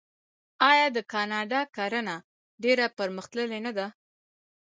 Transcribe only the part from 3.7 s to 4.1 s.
ده؟